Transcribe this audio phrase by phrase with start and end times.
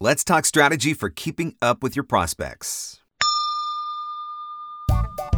[0.00, 3.00] Let's talk strategy for keeping up with your prospects.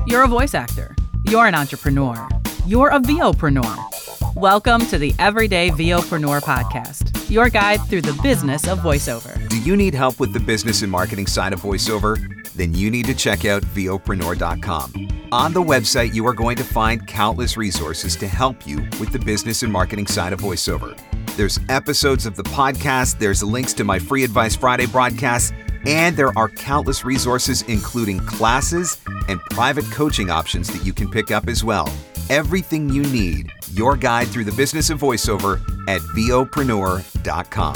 [0.06, 0.94] You're a voice actor.
[1.25, 2.29] You're an entrepreneur.
[2.67, 4.34] You're a VOpreneur.
[4.36, 9.48] Welcome to the Everyday VOpreneur podcast, your guide through the business of voiceover.
[9.48, 12.39] Do you need help with the business and marketing side of voiceover?
[12.56, 15.08] Then you need to check out VOpreneur.com.
[15.32, 19.18] On the website, you are going to find countless resources to help you with the
[19.18, 20.98] business and marketing side of voiceover.
[21.36, 25.52] There's episodes of the podcast, there's links to my free Advice Friday broadcasts,
[25.86, 31.30] and there are countless resources, including classes and private coaching options that you can pick
[31.30, 31.91] up as well.
[32.28, 37.74] Everything you need, your guide through the business of voiceover at VOpreneur.com.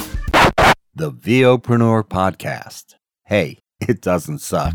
[0.95, 2.95] The VOpreneur Podcast.
[3.25, 4.75] Hey, it doesn't suck.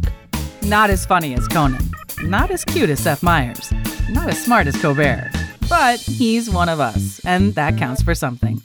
[0.64, 1.90] Not as funny as Conan,
[2.24, 3.72] not as cute as Seth Meyers,
[4.10, 5.32] not as smart as Colbert,
[5.68, 8.62] but he's one of us, and that counts for something.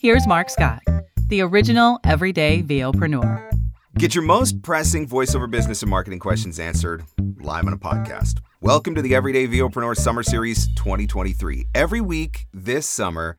[0.00, 0.82] Here's Marc Scott,
[1.28, 3.50] the original everyday VOpreneur.
[3.98, 7.04] Get your most pressing voiceover business and marketing questions answered
[7.40, 8.40] live on a podcast.
[8.60, 11.66] Welcome to the Everyday VOpreneur Summer Series 2023.
[11.74, 13.36] Every week this summer,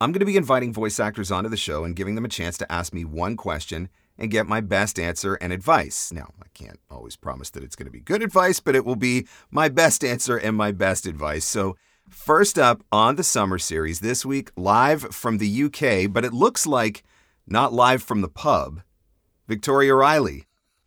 [0.00, 2.58] I'm going to be inviting voice actors onto the show and giving them a chance
[2.58, 6.12] to ask me one question and get my best answer and advice.
[6.12, 8.96] Now, I can't always promise that it's going to be good advice, but it will
[8.96, 11.44] be my best answer and my best advice.
[11.44, 11.76] So,
[12.08, 16.66] first up on the summer series this week, live from the UK, but it looks
[16.66, 17.02] like
[17.46, 18.82] not live from the pub.
[19.48, 20.44] Victoria Riley.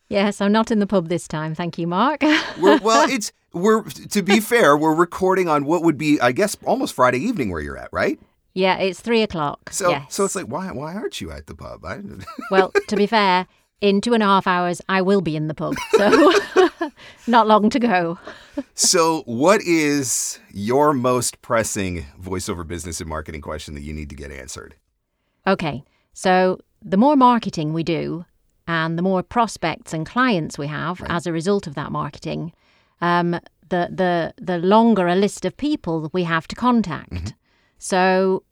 [0.09, 1.53] Yes, I'm not in the pub this time.
[1.53, 2.21] Thank you, Marc.
[2.59, 6.55] We're, well, it's we're to be fair, we're recording on what would be, I guess,
[6.65, 8.19] almost Friday evening where you're at, right?
[8.53, 9.69] Yeah, it's three o'clock.
[9.71, 10.13] So, yes.
[10.13, 11.85] so it's like, why, why aren't you at the pub?
[11.85, 11.99] I,
[12.51, 13.47] well, to be fair,
[13.81, 15.75] in two and a half hours, I will be in the pub.
[15.91, 16.33] So
[17.27, 18.19] not long to go.
[18.73, 24.15] so, what is your most pressing voiceover business and marketing question that you need to
[24.15, 24.75] get answered?
[25.47, 28.25] Okay, so the more marketing we do
[28.67, 32.53] and the more prospects and clients we have as a result of that marketing,
[33.01, 33.31] um,
[33.69, 37.33] the, the, the longer a list of people we have to contact.
[37.79, 38.43] So,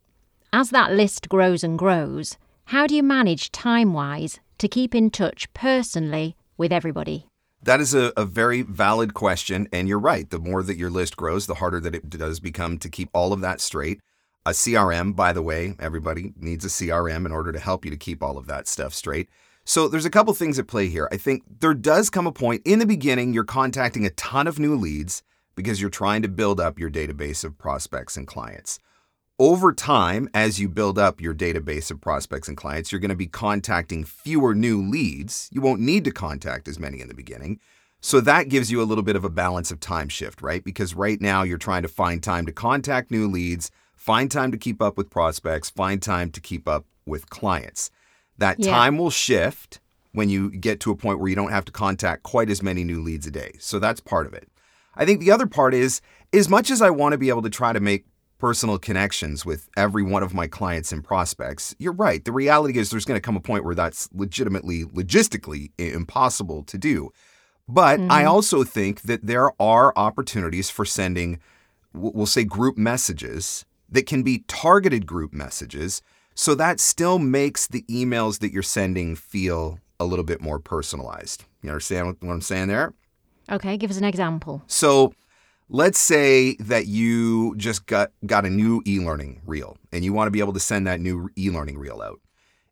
[0.54, 5.10] as that list grows and grows, how do you manage time wise to keep in
[5.10, 7.26] touch personally with everybody?
[7.62, 9.68] That is a, a very valid question.
[9.70, 10.28] And you're right.
[10.28, 13.34] The more that your list grows, the harder that it does become to keep all
[13.34, 14.00] of that straight.
[14.46, 17.96] A CRM, by the way, everybody needs a CRM in order to help you to
[17.98, 19.28] keep all of that stuff straight.
[19.66, 21.06] So there's a couple things at play here.
[21.12, 24.58] I think there does come a point in the beginning you're contacting a ton of
[24.58, 25.22] new leads
[25.54, 28.78] because you're trying to build up your database of prospects and clients.
[29.40, 33.14] Over time, as you build up your database of prospects and clients, you're going to
[33.14, 35.48] be contacting fewer new leads.
[35.52, 37.60] You won't need to contact as many in the beginning.
[38.00, 40.64] So that gives you a little bit of a balance of time shift, right?
[40.64, 44.58] Because right now you're trying to find time to contact new leads, find time to
[44.58, 47.92] keep up with prospects, find time to keep up with clients.
[48.38, 48.72] That Yeah.
[48.72, 49.78] time will shift
[50.10, 52.82] when you get to a point where you don't have to contact quite as many
[52.82, 53.52] new leads a day.
[53.60, 54.48] So that's part of it.
[54.96, 56.00] I think the other part is
[56.32, 58.04] as much as I want to be able to try to make
[58.38, 62.24] personal connections with every one of my clients and prospects, you're right.
[62.24, 66.78] The reality is there's going to come a point where that's legitimately, logistically impossible to
[66.78, 67.10] do.
[67.68, 68.28] But I mm-hmm.
[68.28, 71.40] also think that there are opportunities for sending,
[71.92, 76.00] we'll say, group messages that can be targeted group messages.
[76.34, 81.44] So that still makes the emails that you're sending feel a little bit more personalized.
[81.62, 82.94] You understand what, what I'm saying there?
[83.50, 84.62] Okay, give us an example.
[84.66, 85.12] So
[85.70, 90.26] let's say that you just got, got a new e learning reel and you want
[90.26, 92.20] to be able to send that new e learning reel out.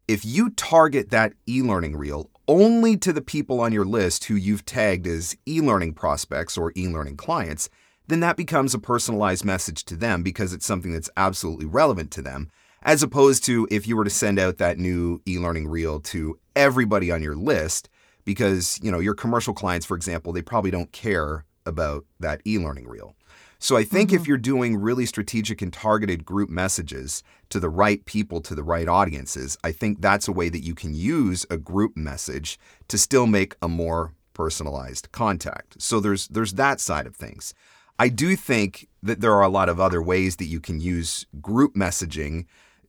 [0.09, 4.35] If you target that e learning reel only to the people on your list who
[4.35, 7.69] you've tagged as e learning prospects or e learning clients,
[8.07, 12.23] then that becomes a personalized message to them because it's something that's absolutely relevant to
[12.23, 12.51] them.
[12.83, 16.39] As opposed to if you were to send out that new e learning reel to
[16.55, 17.91] everybody on your list,
[18.25, 22.89] because you know your commercial clients, for example, they probably don't care about that e-learning
[22.89, 23.15] reel.
[23.59, 24.29] So I think if mm-hmm.
[24.29, 28.87] you're doing really strategic and targeted group messages to the right people, to the right
[28.87, 32.59] audiences, I think that's a way that you can use a group message
[32.89, 35.81] to still make a more personalized contact.
[35.81, 37.55] So there's there's that side of things.
[37.99, 41.25] I do think that there are a lot of other ways that you can use
[41.41, 42.45] group messaging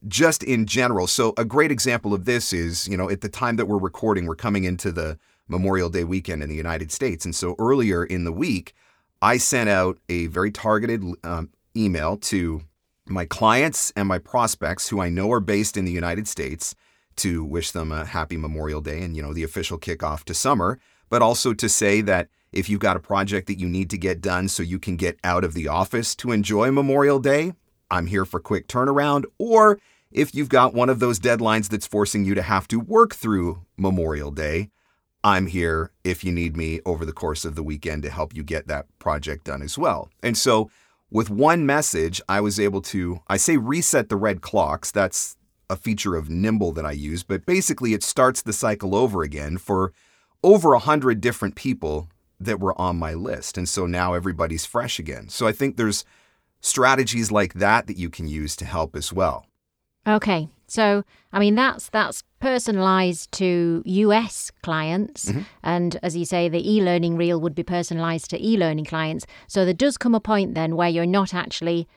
[0.06, 1.06] just in general.
[1.06, 4.26] So a great example of this is, you know, at the time that we're recording,
[4.26, 7.24] we're coming into the Memorial Day weekend in the United States.
[7.24, 8.74] And so earlier in the week,
[9.20, 12.62] I sent out a very targeted um, email to
[13.06, 16.74] my clients and my prospects who I know are based in the United States
[17.16, 20.78] to wish them a happy Memorial Day and, you know, the official kickoff to summer,
[21.08, 24.20] but also to say that if you've got a project that you need to get
[24.20, 27.52] done so you can get out of the office to enjoy Memorial Day,
[27.90, 29.24] I'm here for quick turnaround.
[29.38, 29.78] Or
[30.10, 33.64] if you've got one of those deadlines that's forcing you to have to work through
[33.76, 34.70] Memorial Day,
[35.24, 38.42] I'm here if you need me over the course of the weekend to help you
[38.42, 40.10] get that project done as well.
[40.22, 40.70] And so,
[41.10, 44.90] with one message, I was able to, I say reset the red clocks.
[44.90, 45.36] That's
[45.70, 49.58] a feature of Nimble that I use, but basically it starts the cycle over again
[49.58, 49.92] for
[50.42, 52.08] over a hundred different people
[52.40, 53.58] that were on my list.
[53.58, 55.28] And so now everybody's fresh again.
[55.28, 56.04] So I think there's
[56.60, 59.46] strategies like that that you can use to help as well.
[60.06, 60.48] Okay.
[60.66, 65.40] So, I mean, that's that's personalized to US clients, Mm-hmm.
[65.62, 69.26] and as you say, the e-learning reel would be personalized to e-learning clients.
[69.46, 71.88] So there does come a point then where you're not actually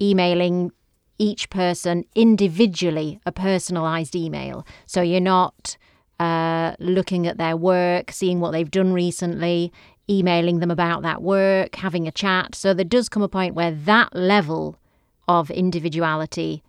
[0.00, 0.72] emailing
[1.18, 4.66] each person individually a personalized email.
[4.86, 5.76] So you're not
[6.18, 9.72] uh, looking at their work, seeing what they've done recently,
[10.08, 12.54] emailing them about that work, having a chat.
[12.54, 14.78] So there does come a point where that level
[15.28, 16.62] of individuality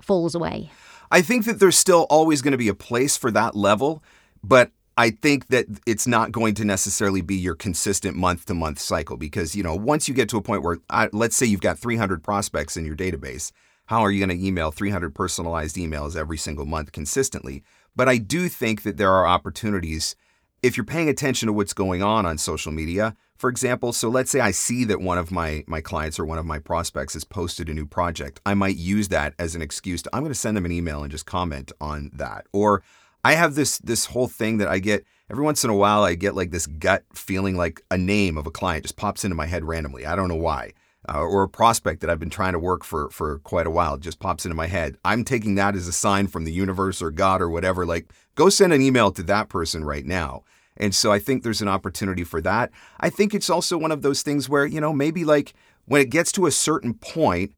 [0.00, 0.70] falls away.
[1.12, 4.02] I think that there's still always going to be a place for that level,
[4.42, 8.78] but I think that it's not going to necessarily be your consistent month to month
[8.78, 11.60] cycle because, you know, once you get to a point where, uh, let's say you've
[11.60, 13.52] got 300 prospects in your database,
[13.86, 17.62] how are you going to email 300 personalized emails every single month consistently?
[17.94, 20.16] But I do think that there are opportunities
[20.62, 24.30] if you're paying attention to what's going on on social media, for example, so let's
[24.30, 27.24] say I see that one of my my clients or one of my prospects has
[27.24, 30.38] posted a new project, I might use that as an excuse to I'm going to
[30.38, 32.46] send them an email and just comment on that.
[32.52, 32.84] Or
[33.24, 36.14] I have this this whole thing that I get every once in a while I
[36.14, 39.46] get like this gut feeling like a name of a client just pops into my
[39.46, 40.06] head randomly.
[40.06, 40.72] I don't know why.
[41.12, 43.96] Uh, or a prospect that I've been trying to work for for quite a while
[43.96, 44.98] just pops into my head.
[45.04, 48.06] I'm taking that as a sign from the universe or God or whatever like
[48.36, 50.44] go send an email to that person right now.
[50.76, 52.70] And so I think there's an opportunity for that.
[53.00, 55.54] I think it's also one of those things where, you know, maybe like
[55.86, 57.54] when it gets to a certain point,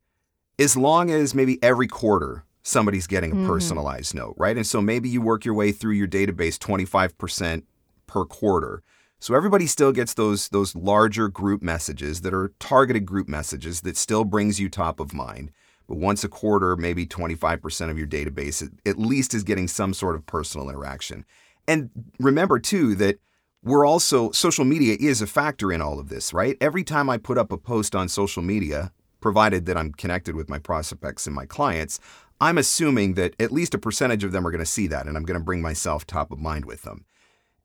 [0.58, 3.46] as long as maybe every quarter somebody's getting a mm-hmm.
[3.46, 4.56] personalized note, right?
[4.56, 7.62] And so maybe you work your way through your database 25%
[8.06, 8.82] per quarter.
[9.20, 13.96] So everybody still gets those those larger group messages that are targeted group messages that
[13.96, 15.50] still brings you top of mind.
[15.86, 19.92] But once a quarter, maybe 25% of your database at- at least is getting some
[19.92, 21.24] sort of personal interaction.
[21.66, 23.18] And remember too that
[23.62, 26.56] we're also social media is a factor in all of this, right?
[26.60, 30.50] Every time I put up a post on social media, provided that I'm connected with
[30.50, 31.98] my prospects and my clients,
[32.42, 35.16] I'm assuming that at least a percentage of them are going to see that and
[35.16, 37.06] I'm going to bring myself top of mind with them.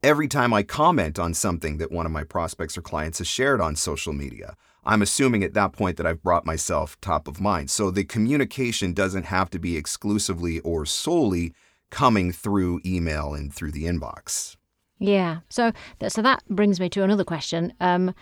[0.02, 3.60] Every time I comment on something that one of my prospects or clients has shared
[3.60, 4.56] on social media,
[4.86, 7.70] I'm assuming at that point that I've brought myself top of mind.
[7.70, 11.54] So the communication doesn't have to be exclusively or solely
[11.90, 14.56] coming through email and through the inbox.
[15.00, 15.40] Yeah.
[15.50, 17.74] So th- so that brings me to another question.
[17.80, 18.14] Um,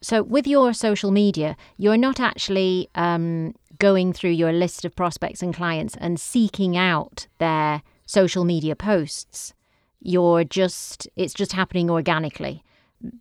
[0.00, 5.42] so with your social media, you're not actually um, going through your list of prospects
[5.42, 9.54] and clients and seeking out their social media posts.
[10.00, 12.62] You're just it's just happening organically.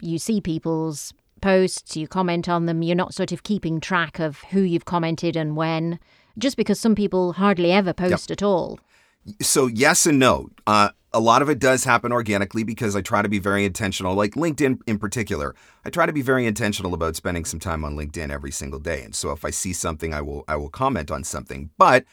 [0.01, 2.81] You see people's posts, you comment on them.
[2.81, 5.99] You're not sort of keeping track of who you've commented and when.
[6.37, 8.79] Just because some people hardly ever post at all.
[9.41, 10.49] So yes and no.
[10.65, 14.13] Uh, a lot of it does happen organically because I try to be very intentional.
[14.13, 17.95] Like LinkedIn in particular, I try to be very intentional about spending some time on
[17.95, 19.03] LinkedIn every single day.
[19.03, 21.71] And so if I see something, I will I will comment on something.
[21.77, 22.05] But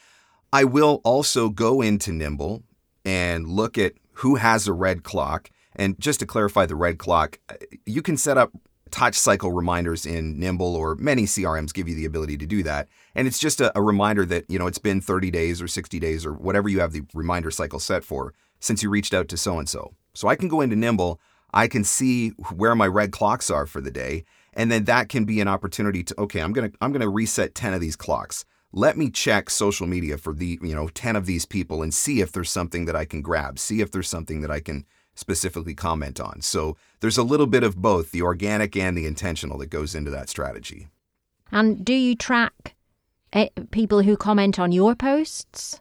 [0.52, 2.62] I will also go into Nimble
[3.04, 5.50] and look at who has a red clock.
[5.76, 8.52] And just to clarify the red clock, uh, you can set up
[8.94, 12.86] touch cycle reminders in Nimble or many CRMs give you the ability to do that.
[13.16, 15.98] And it's just a, a reminder that, you know, it's been 30 days or 60
[15.98, 19.36] days or whatever you have the reminder cycle set for since you reached out to
[19.36, 19.94] so and so.
[20.14, 21.20] So I can go into Nimble,
[21.52, 25.24] I can see where my red clocks are for the day, and then that can
[25.24, 27.96] be an opportunity to okay, I'm going to I'm going to reset 10 of these
[27.96, 28.44] clocks.
[28.72, 32.20] Let me check social media for the, you know, 10 of these people and see
[32.20, 35.74] if there's something that I can grab, see if there's something that I can specifically
[35.74, 36.40] comment on.
[36.40, 40.10] So there's a little bit of both the organic and the intentional that goes into
[40.10, 40.88] that strategy.
[41.52, 42.74] And do you track
[43.32, 45.80] eh, people who comment on your posts?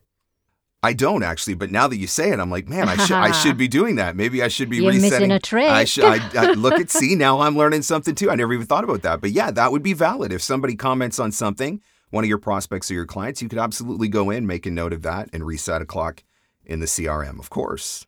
[0.85, 3.31] I don't actually, but now that you say it, I'm like, man, I should I
[3.31, 4.17] should be doing that.
[4.17, 5.31] Maybe I should be You're missing resetting.
[5.31, 5.69] a trick.
[5.69, 6.03] I should.
[6.03, 8.29] I, I, look at see now I'm learning something too.
[8.29, 9.21] I never even thought about that.
[9.21, 12.91] But yeah, that would be valid if somebody comments on something, one of your prospects
[12.91, 15.81] or your clients, you could absolutely go in, make a note of that, and reset
[15.81, 16.21] a clock
[16.65, 18.05] in the CRM, of course.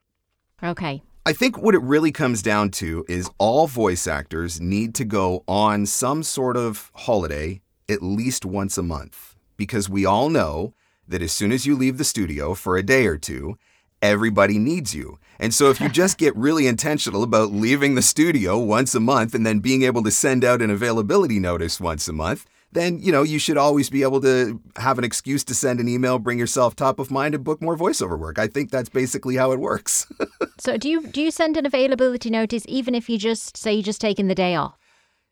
[0.62, 1.02] Okay.
[1.28, 5.44] I think what it really comes down to is all voice actors need to go
[5.48, 10.76] on some sort of holiday at least once a month because we all know
[11.08, 13.58] that as soon as you leave the studio for a day or two,
[14.04, 15.18] everybody needs you.
[15.40, 19.34] And so if you just get really intentional about leaving the studio once a month
[19.34, 23.12] and then being able to send out an availability notice once a month, then you
[23.12, 26.38] know you should always be able to have an excuse to send an email, bring
[26.38, 28.38] yourself top of mind, and book more voiceover work.
[28.38, 30.08] I think that's basically how it works.
[30.58, 33.84] So do you do you send an availability notice even if you just say you're
[33.84, 34.78] just taking the day off?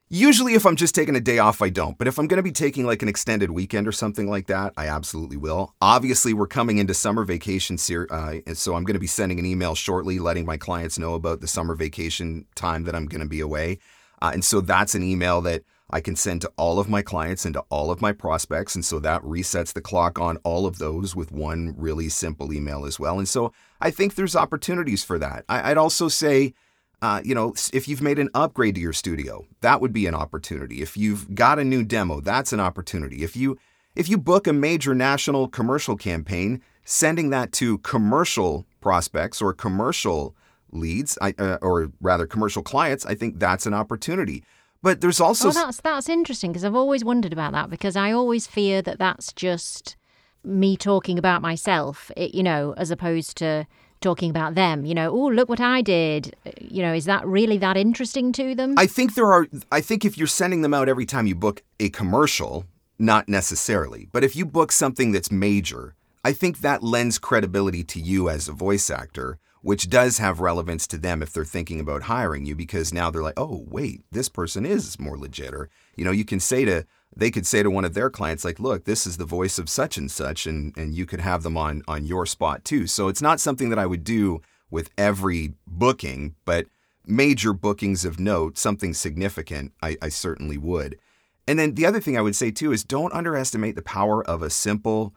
[0.10, 1.98] Usually, if I'm just taking a day off, I don't.
[1.98, 4.74] But if I'm going to be taking like an extended weekend or something like that,
[4.78, 5.74] I absolutely will.
[5.82, 9.74] Obviously, we're coming into summer vacation, uh, so I'm going to be sending an email
[9.74, 13.40] shortly letting my clients know about the summer vacation time that I'm going to be
[13.40, 13.80] away.
[14.22, 17.46] Uh, and so that's an email that I can send to all of my clients
[17.46, 18.76] and to all of my prospects.
[18.76, 22.86] And so that resets the clock on all of those with one really simple email
[22.86, 23.20] as well.
[23.20, 25.46] And so I think there's opportunities for that.
[25.50, 26.54] I'd also say,
[27.02, 30.16] uh, you know, if you've made an upgrade to your studio, that would be an
[30.16, 30.82] opportunity.
[30.82, 33.24] If you've got a new demo, that's an opportunity.
[33.24, 33.58] If you
[33.96, 40.36] if you book a major national commercial campaign, sending that to commercial prospects or commercial
[40.72, 44.44] leads, I, uh, or rather commercial clients, I think that's an opportunity.
[44.84, 48.12] But there's also Oh, that's that's interesting because I've always wondered about that because I
[48.12, 49.96] always fear that that's just
[50.44, 53.66] me talking about myself, it, you know, as opposed to
[54.02, 54.86] talking about them.
[54.86, 56.36] You know, oh look what I did.
[56.46, 58.74] Uh, You know, is that really that interesting to them?
[58.78, 59.48] I think there are.
[59.72, 62.66] I think if you're sending them out every time you book a commercial,
[63.00, 64.10] not necessarily.
[64.12, 68.50] But if you book something that's major, I think that lends credibility to you as
[68.50, 72.54] a voice actor, which does have relevance to them if they're thinking about hiring you
[72.54, 75.54] because now they're like, oh, wait, this person is more legit.
[75.54, 78.44] Or, you know, you can say to, they could say to one of their clients,
[78.44, 81.44] like, look, this is the voice of such and such, and, and you could have
[81.44, 82.88] them on, on your spot too.
[82.88, 86.68] So it's not something that I would do with every booking, but
[87.08, 91.00] major bookings of note, something significant, I, I certainly would.
[91.48, 94.42] And then the other thing I would say too is don't underestimate the power of
[94.42, 95.14] a simple,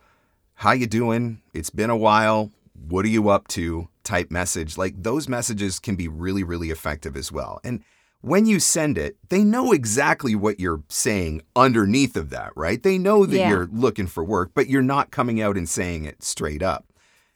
[0.54, 1.42] how you doing?
[1.52, 2.52] It's been a while.
[2.88, 3.88] What are you up to?
[4.04, 4.78] type message.
[4.78, 7.58] Like those messages can be really, really effective as well.
[7.64, 7.82] And
[8.20, 12.80] when you send it, they know exactly what you're saying underneath of that, right?
[12.80, 13.48] They know that Yeah.
[13.48, 16.86] you're looking for work, but you're not coming out and saying it straight up.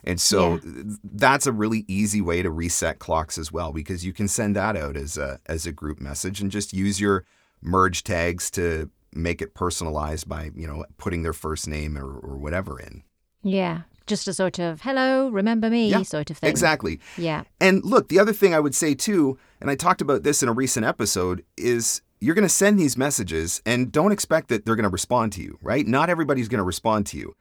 [0.05, 0.83] And so Yeah.
[1.03, 4.77] that's a really easy way to reset clocks as well because you can send that
[4.77, 7.25] out as a as a group message and just use your
[7.61, 12.37] merge tags to make it personalized by, you know, putting their first name or, or
[12.39, 13.03] whatever in.
[13.43, 13.81] yeah,
[14.11, 16.51] just a sort of hello, remember me Yeah, sort of thing.
[16.51, 17.01] Exactly.
[17.17, 17.45] Yeah.
[17.61, 20.49] And look, the other thing I would say too, and I talked about this in
[20.49, 24.77] a recent episode, is you're going to send these messages and don't expect that they're
[24.77, 25.87] going to respond to you, right?
[25.87, 27.35] Not everybody's going to respond to you.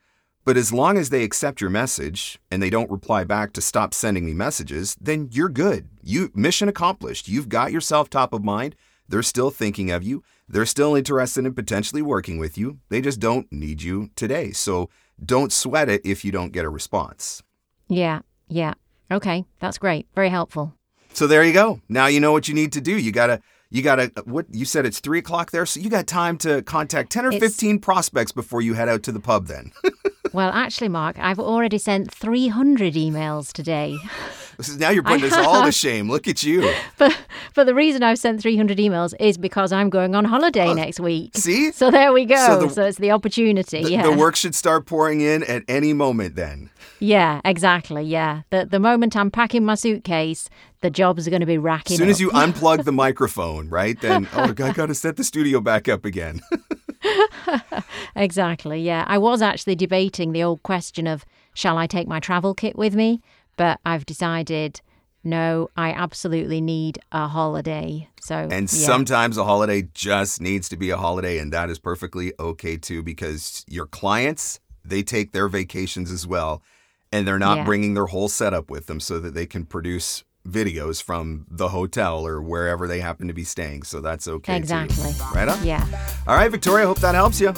[0.46, 3.94] But as long as they accept your message and they don't reply back to stop
[3.94, 5.90] sending me messages, then you're good.
[6.02, 7.28] You mission accomplished.
[7.28, 8.76] You've got yourself top of mind.
[9.08, 10.24] They're still thinking of you.
[10.48, 12.80] They're still interested in potentially working with you.
[12.90, 14.52] They just don't need you today.
[14.52, 14.90] So
[15.26, 17.44] don't sweat it if you don't get a response.
[17.88, 18.20] Yeah.
[18.48, 18.74] Yeah.
[19.12, 20.08] Okay, that's great.
[20.16, 20.74] Very helpful.
[21.14, 21.82] So there you go.
[21.90, 22.96] Now you know what you need to do.
[22.98, 24.12] You gotta, you gotta.
[24.26, 24.86] What you said?
[24.86, 28.32] It's three o'clock there, so you got time to contact ten or It's- fifteen prospects
[28.32, 29.48] before you head out to the pub.
[29.48, 29.72] Then
[30.34, 33.98] Well, actually, Marc, I've already sent 300 emails today.
[34.60, 36.10] this is now you're putting us all to shame.
[36.10, 36.70] Look at you.
[36.98, 37.18] But
[37.56, 41.38] but the reason I've sent 300 emails is because I'm going on holiday next week.
[41.38, 41.72] See?
[41.72, 42.36] So there we go.
[42.36, 43.84] So So, it's the opportunity.
[43.84, 44.04] The, yeah.
[44.04, 46.36] the work should start pouring in at any moment.
[46.36, 48.04] Then Yeah, exactly.
[48.04, 48.42] Yeah.
[48.50, 50.50] The the moment I'm packing my suitcase,
[50.82, 52.12] the jobs are going to be racking as soon up.
[52.12, 54.00] as you unplug the microphone, right?
[54.02, 56.42] Then oh, I got to set the studio back up again.
[58.16, 58.82] Exactly.
[58.82, 59.06] Yeah.
[59.08, 62.96] I was actually debating the old question of shall I take my travel kit with
[62.96, 63.22] me?
[63.60, 64.80] But I've decided
[65.22, 68.08] no, I absolutely need a holiday.
[68.22, 68.86] So And yeah.
[68.88, 73.04] sometimes a holiday just needs to be a holiday, and that is perfectly okay too,
[73.04, 76.62] because your clients, they take their vacations as well,
[77.12, 77.64] and they're not Yeah.
[77.66, 82.26] bringing their whole setup with them so that they can produce videos from the hotel
[82.26, 83.84] or wherever they happen to be staying.
[83.84, 85.12] So that's okay Exactly.
[85.12, 85.24] too.
[85.36, 85.62] Right on?
[85.66, 85.86] Yeah.
[86.28, 87.52] All right, Victoria, hope that helps you.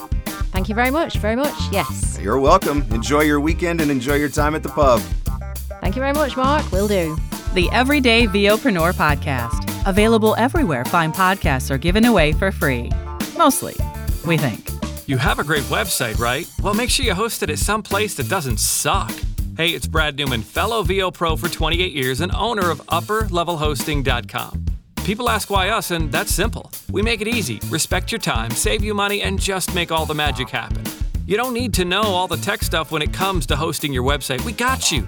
[0.51, 1.17] Thank you very much.
[1.19, 1.53] Very much.
[1.71, 2.17] Yes.
[2.19, 2.81] You're welcome.
[2.89, 4.99] Enjoy your weekend and enjoy your time at the pub.
[5.81, 6.71] Thank you very much, Marc.
[6.71, 7.17] Will do.
[7.55, 9.67] The Everyday VOpreneur podcast.
[9.87, 12.91] Available everywhere fine podcasts are given away for free.
[13.35, 13.75] Mostly,
[14.25, 14.69] we think.
[15.07, 16.47] You have a great website, right?
[16.61, 19.11] Well, make sure you host it at some place that doesn't suck.
[19.57, 24.65] Hey, it's Brad Newman, fellow VO Pro for 28 years and owner of UpperLevelHosting.com.
[25.03, 26.71] People ask why us, and that's simple.
[26.91, 30.13] We make it easy, respect your time, save you money, and just make all the
[30.13, 30.83] magic happen.
[31.25, 34.03] You don't need to know all the tech stuff when it comes to hosting your
[34.03, 34.45] website.
[34.45, 35.07] We got you.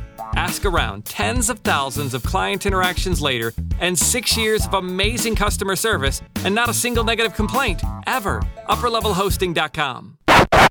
[0.54, 5.76] Ask around tens of thousands of client interactions later, and six years of amazing customer
[5.76, 8.40] service, and not a single negative complaint, ever.
[8.70, 10.20] UpperLevelHosting.com.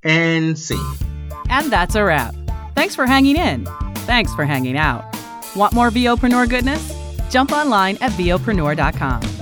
[0.04, 0.80] And see.
[1.50, 2.32] And that's a wrap.
[2.76, 3.64] Thanks for hanging in.
[4.06, 5.04] Thanks for hanging out.
[5.56, 6.92] Want more VOpreneur goodness?
[7.28, 9.41] Jump online at VOpreneur.com.